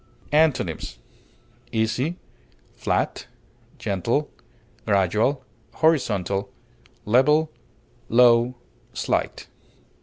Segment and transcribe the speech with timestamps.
[0.31, 0.97] Antonyms:
[1.71, 2.17] easy,
[2.75, 3.27] flat,
[3.77, 4.31] gentle,
[4.87, 6.49] gradual, horizontal,
[7.05, 7.51] level,
[8.09, 8.55] low,
[8.93, 9.45] slight.